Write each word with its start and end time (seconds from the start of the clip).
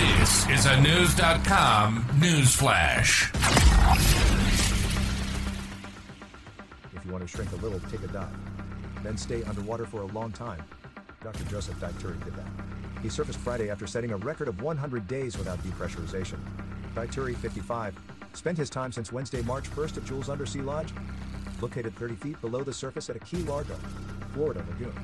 This 0.00 0.48
is 0.48 0.64
a 0.64 0.80
News.com 0.80 2.06
news 2.18 2.54
flash. 2.54 3.30
If 6.94 7.04
you 7.04 7.12
want 7.12 7.22
to 7.22 7.28
shrink 7.28 7.52
a 7.52 7.56
little, 7.56 7.78
take 7.80 8.02
a 8.04 8.06
dive. 8.06 8.34
Then 9.02 9.18
stay 9.18 9.42
underwater 9.42 9.84
for 9.84 10.00
a 10.00 10.06
long 10.06 10.32
time. 10.32 10.62
Dr. 11.22 11.44
Joseph 11.44 11.78
Dituri 11.80 12.18
did 12.24 12.34
that. 12.34 12.46
He 13.02 13.10
surfaced 13.10 13.40
Friday 13.40 13.68
after 13.68 13.86
setting 13.86 14.12
a 14.12 14.16
record 14.16 14.48
of 14.48 14.62
100 14.62 15.06
days 15.06 15.36
without 15.36 15.62
depressurization. 15.62 16.38
Dituri, 16.94 17.36
55, 17.36 17.94
spent 18.32 18.56
his 18.56 18.70
time 18.70 18.92
since 18.92 19.12
Wednesday, 19.12 19.42
March 19.42 19.70
1st 19.70 19.98
at 19.98 20.04
Jules 20.06 20.30
Undersea 20.30 20.62
Lodge, 20.62 20.94
located 21.60 21.94
30 21.96 22.14
feet 22.14 22.40
below 22.40 22.64
the 22.64 22.72
surface 22.72 23.10
at 23.10 23.16
a 23.16 23.20
Key 23.20 23.42
Largo, 23.42 23.76
Florida 24.32 24.64
lagoon. 24.66 24.94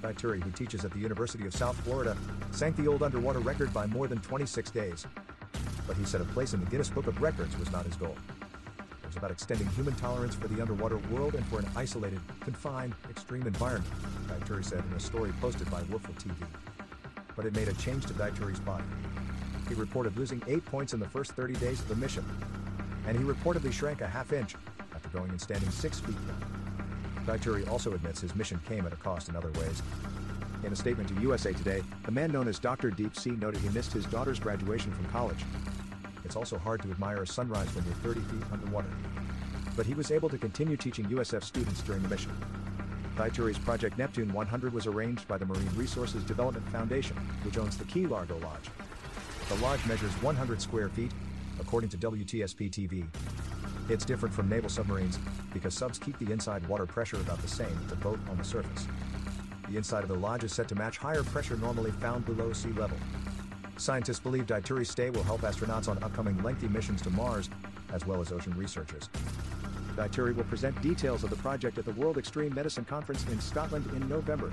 Dituri, 0.00 0.42
who 0.42 0.50
teaches 0.50 0.84
at 0.84 0.92
the 0.92 0.98
University 0.98 1.46
of 1.46 1.54
South 1.54 1.78
Florida, 1.80 2.16
sank 2.50 2.76
the 2.76 2.86
old 2.86 3.02
underwater 3.02 3.38
record 3.40 3.72
by 3.72 3.86
more 3.86 4.08
than 4.08 4.18
26 4.20 4.70
days. 4.70 5.06
But 5.86 5.96
he 5.96 6.04
said 6.04 6.20
a 6.20 6.24
place 6.26 6.54
in 6.54 6.60
the 6.60 6.66
Guinness 6.66 6.88
Book 6.88 7.06
of 7.06 7.20
Records 7.20 7.56
was 7.58 7.70
not 7.70 7.84
his 7.84 7.96
goal. 7.96 8.16
It 8.78 9.06
was 9.06 9.16
about 9.16 9.30
extending 9.30 9.66
human 9.68 9.94
tolerance 9.96 10.34
for 10.34 10.48
the 10.48 10.60
underwater 10.60 10.98
world 11.12 11.34
and 11.34 11.44
for 11.46 11.58
an 11.58 11.66
isolated, 11.76 12.20
confined, 12.40 12.94
extreme 13.10 13.46
environment, 13.46 13.92
Dituri 14.28 14.64
said 14.64 14.84
in 14.88 14.96
a 14.96 15.00
story 15.00 15.32
posted 15.40 15.70
by 15.70 15.82
Woofle 15.82 16.14
TV. 16.14 16.34
But 17.36 17.44
it 17.44 17.54
made 17.54 17.68
a 17.68 17.74
change 17.74 18.06
to 18.06 18.14
Dituri's 18.14 18.60
body. 18.60 18.84
He 19.68 19.74
reported 19.74 20.16
losing 20.16 20.42
8 20.46 20.64
points 20.64 20.94
in 20.94 21.00
the 21.00 21.08
first 21.08 21.32
30 21.32 21.54
days 21.54 21.80
of 21.80 21.88
the 21.88 21.96
mission. 21.96 22.24
And 23.06 23.16
he 23.16 23.24
reportedly 23.24 23.72
shrank 23.72 24.00
a 24.00 24.06
half 24.06 24.32
inch 24.32 24.54
after 24.94 25.08
going 25.10 25.30
and 25.30 25.40
standing 25.40 25.70
6 25.70 26.00
feet 26.00 26.16
down. 26.26 26.69
Dituri 27.30 27.68
also 27.70 27.92
admits 27.92 28.20
his 28.20 28.34
mission 28.34 28.60
came 28.66 28.84
at 28.86 28.92
a 28.92 28.96
cost 28.96 29.28
in 29.28 29.36
other 29.36 29.52
ways. 29.52 29.82
In 30.64 30.72
a 30.72 30.76
statement 30.76 31.08
to 31.10 31.20
USA 31.20 31.52
Today, 31.52 31.80
the 32.04 32.10
man 32.10 32.32
known 32.32 32.48
as 32.48 32.58
Dr. 32.58 32.90
Deep 32.90 33.14
Sea 33.16 33.30
noted 33.30 33.60
he 33.60 33.68
missed 33.68 33.92
his 33.92 34.04
daughter's 34.06 34.40
graduation 34.40 34.90
from 34.92 35.04
college. 35.06 35.44
It's 36.24 36.34
also 36.34 36.58
hard 36.58 36.82
to 36.82 36.90
admire 36.90 37.22
a 37.22 37.26
sunrise 37.26 37.72
when 37.74 37.84
you're 37.84 37.94
30 37.94 38.20
feet 38.20 38.42
underwater. 38.52 38.88
But 39.76 39.86
he 39.86 39.94
was 39.94 40.10
able 40.10 40.28
to 40.28 40.38
continue 40.38 40.76
teaching 40.76 41.04
USF 41.06 41.44
students 41.44 41.82
during 41.82 42.02
the 42.02 42.08
mission. 42.08 42.32
Dituri's 43.16 43.58
Project 43.58 43.96
Neptune 43.96 44.32
100 44.32 44.72
was 44.72 44.88
arranged 44.88 45.28
by 45.28 45.38
the 45.38 45.46
Marine 45.46 45.70
Resources 45.76 46.24
Development 46.24 46.68
Foundation, 46.70 47.16
which 47.44 47.58
owns 47.58 47.76
the 47.76 47.84
Key 47.84 48.06
Largo 48.06 48.38
Lodge. 48.38 48.70
The 49.48 49.54
lodge 49.56 49.84
measures 49.86 50.12
100 50.22 50.60
square 50.60 50.88
feet, 50.88 51.12
according 51.60 51.90
to 51.90 51.96
WTSP 51.96 52.70
TV. 52.70 53.06
It's 53.90 54.04
different 54.04 54.32
from 54.32 54.48
naval 54.48 54.70
submarines 54.70 55.18
because 55.52 55.74
subs 55.74 55.98
keep 55.98 56.16
the 56.20 56.30
inside 56.30 56.64
water 56.68 56.86
pressure 56.86 57.16
about 57.16 57.42
the 57.42 57.48
same 57.48 57.76
as 57.82 57.90
the 57.90 57.96
boat 57.96 58.20
on 58.30 58.38
the 58.38 58.44
surface. 58.44 58.86
The 59.68 59.76
inside 59.76 60.04
of 60.04 60.08
the 60.08 60.14
lodge 60.14 60.44
is 60.44 60.52
set 60.52 60.68
to 60.68 60.76
match 60.76 60.96
higher 60.96 61.24
pressure 61.24 61.56
normally 61.56 61.90
found 61.90 62.24
below 62.24 62.52
sea 62.52 62.70
level. 62.70 62.96
Scientists 63.78 64.20
believe 64.20 64.46
Dituri's 64.46 64.88
stay 64.88 65.10
will 65.10 65.24
help 65.24 65.40
astronauts 65.40 65.88
on 65.88 66.00
upcoming 66.04 66.40
lengthy 66.40 66.68
missions 66.68 67.02
to 67.02 67.10
Mars, 67.10 67.50
as 67.92 68.06
well 68.06 68.20
as 68.20 68.30
ocean 68.30 68.56
researchers. 68.56 69.08
Dituri 69.96 70.36
will 70.36 70.44
present 70.44 70.80
details 70.80 71.24
of 71.24 71.30
the 71.30 71.36
project 71.36 71.76
at 71.76 71.84
the 71.84 71.92
World 71.92 72.16
Extreme 72.16 72.54
Medicine 72.54 72.84
Conference 72.84 73.26
in 73.26 73.40
Scotland 73.40 73.90
in 73.96 74.08
November. 74.08 74.52